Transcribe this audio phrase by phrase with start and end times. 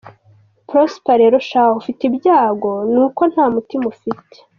[0.67, 4.35] Prosper rero shahu, ufite ibyago n’uko nta mutima ufite!